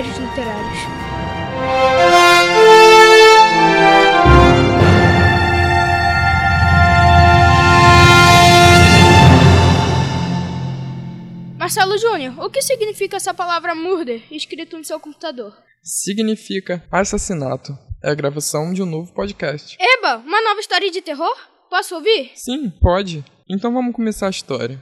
[0.00, 0.78] Literários.
[11.58, 15.54] Marcelo Júnior, o que significa essa palavra murder escrito no seu computador?
[15.82, 17.76] Significa assassinato.
[18.02, 19.76] É a gravação de um novo podcast.
[19.78, 21.36] Eba, uma nova história de terror?
[21.68, 22.30] Posso ouvir?
[22.34, 23.22] Sim, pode.
[23.46, 24.80] Então vamos começar a história.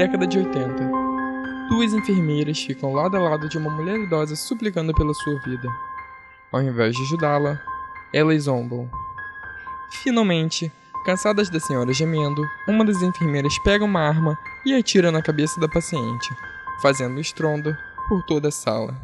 [0.00, 0.90] Década de 80.
[1.68, 5.68] Duas enfermeiras ficam lado a lado de uma mulher idosa suplicando pela sua vida.
[6.50, 7.60] Ao invés de ajudá-la,
[8.10, 8.90] elas zombam.
[10.02, 10.72] Finalmente,
[11.04, 15.68] cansadas da senhora gemendo, uma das enfermeiras pega uma arma e atira na cabeça da
[15.68, 16.34] paciente,
[16.80, 17.76] fazendo estrondo
[18.08, 18.96] por toda a sala.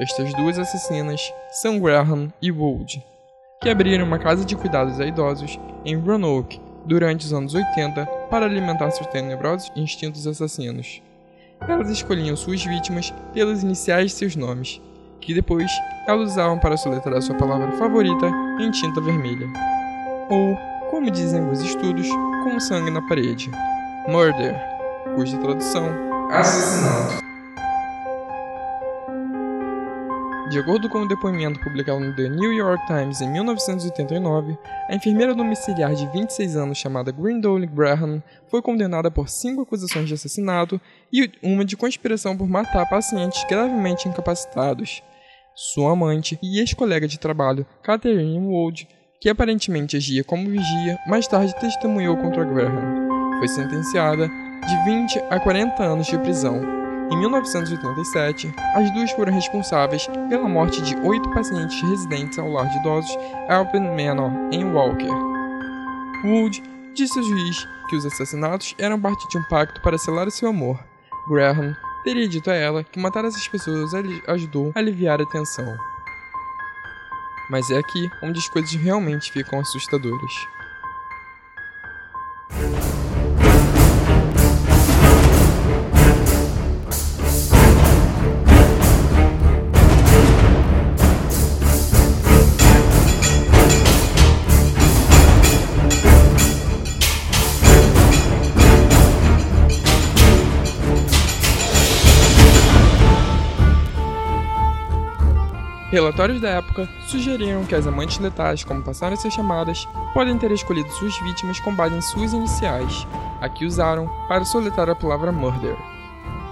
[0.00, 1.20] Estas duas assassinas
[1.62, 3.00] são Graham e Wood,
[3.62, 8.46] que abriram uma casa de cuidados a idosos em Roanoke durante os anos 80 para
[8.46, 11.00] alimentar seus tenebrosos instintos assassinos.
[11.68, 14.82] Elas escolhiam suas vítimas pelas iniciais de seus nomes,
[15.20, 15.70] que depois
[16.08, 18.26] elas usavam para soletrar sua palavra favorita
[18.58, 19.46] em tinta vermelha.
[20.28, 20.58] Ou,
[20.90, 22.08] como dizem os estudos,
[22.42, 23.48] com sangue na parede.
[24.08, 24.56] Murder,
[25.14, 25.86] cuja tradução
[26.32, 27.23] assassinato.
[30.54, 34.56] De acordo com um depoimento publicado no The New York Times em 1989,
[34.88, 40.14] a enfermeira domiciliar de 26 anos chamada Grindole Graham foi condenada por cinco acusações de
[40.14, 40.80] assassinato
[41.12, 45.02] e uma de conspiração por matar pacientes gravemente incapacitados.
[45.56, 48.86] Sua amante e ex-colega de trabalho, Catherine Wood,
[49.20, 53.08] que aparentemente agia como vigia, mais tarde testemunhou contra Graham.
[53.40, 56.83] Foi sentenciada de 20 a 40 anos de prisão
[57.14, 62.76] em 1987, as duas foram responsáveis pela morte de oito pacientes residentes ao lar de
[62.78, 63.16] idosos
[63.48, 65.14] Alpine Manor, em Walker.
[66.24, 66.60] Wood
[66.92, 70.82] disse ao juiz que os assassinatos eram parte de um pacto para selar seu amor.
[71.28, 73.92] Graham teria dito a ela que matar essas pessoas
[74.26, 75.72] ajudou a aliviar a tensão.
[77.48, 80.32] Mas é aqui onde as coisas realmente ficam assustadoras.
[105.94, 110.50] Relatórios da época sugeriram que as amantes letais, como passaram a ser chamadas, podem ter
[110.50, 113.06] escolhido suas vítimas com base em suas iniciais,
[113.40, 115.76] a que usaram para soletrar a palavra murder.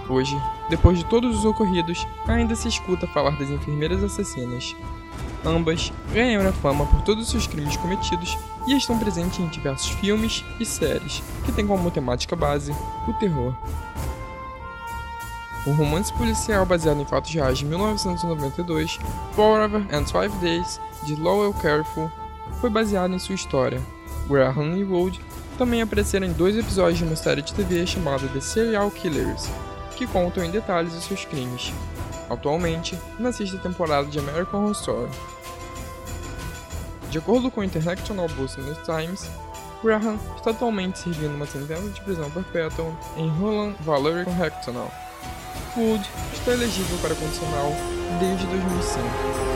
[0.09, 4.77] Hoje, depois de todos os ocorridos, ainda se escuta falar das enfermeiras assassinas.
[5.45, 8.39] Ambas ganharam fama por todos os seus crimes cometidos
[8.69, 12.73] e estão presentes em diversos filmes e séries que têm como temática base
[13.09, 13.53] o terror.
[15.65, 18.99] O romance policial baseado em fatos reais de 1992,
[19.35, 22.11] Forever and Five Days, de Lowell Careful,
[22.61, 23.81] foi baseado em sua história.
[24.29, 25.21] Graham e Wood
[25.57, 29.49] também apareceram em dois episódios de uma série de TV chamada The Serial Killers,
[29.97, 31.73] que contam em detalhes os seus crimes.
[32.29, 35.11] Atualmente, na sexta temporada de American Horror Story.
[37.09, 39.31] De acordo com o International Business Times,
[39.85, 44.91] Graham está atualmente servindo uma sentença de prisão perpétua em Roland Valerie Correctional,
[46.35, 47.73] Está elegível para condicional
[48.21, 49.52] desde 2005.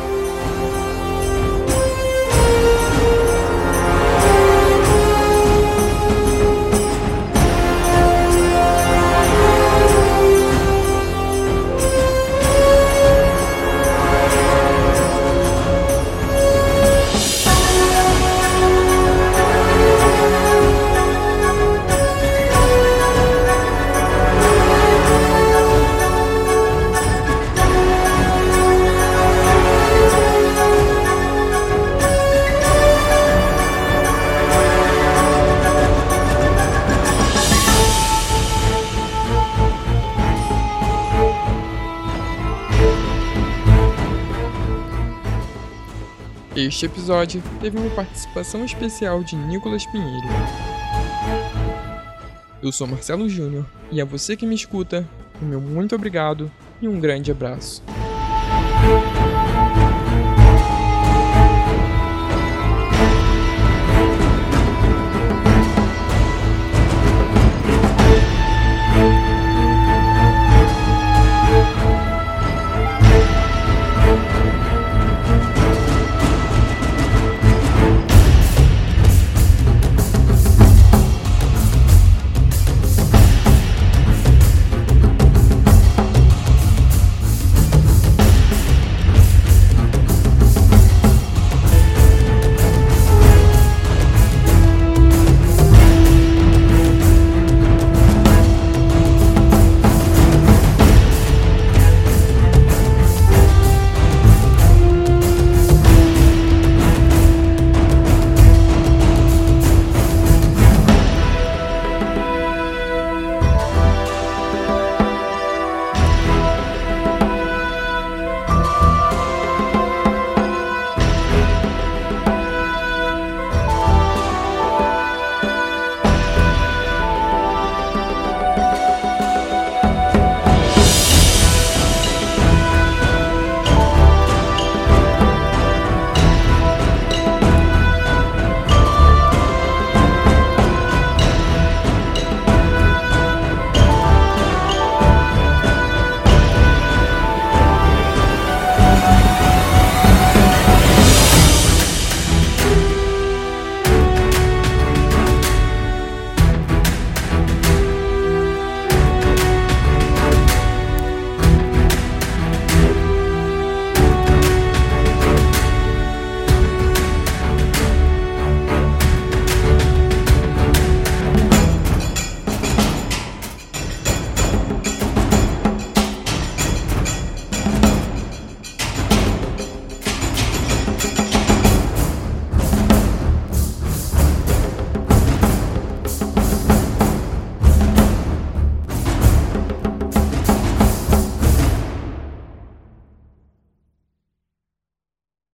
[46.57, 50.27] Este episódio teve uma participação especial de Nicolas Pinheiro.
[52.63, 55.07] Eu sou Marcelo Júnior e a você que me escuta,
[55.43, 56.51] o meu muito obrigado
[56.81, 57.83] e um grande abraço.